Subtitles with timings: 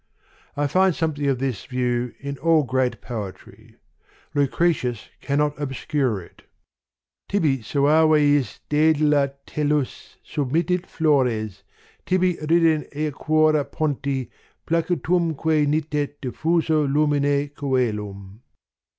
[0.57, 3.75] I find something of this view in all great poetry:
[4.33, 6.41] Lucretius cannot obscure it:
[7.29, 11.61] tibi suaveis daedala tellus Submittit flores,
[12.07, 14.31] tibi rident aequora ponti
[14.65, 18.39] Placatumque nitet diffuse lumine coelum.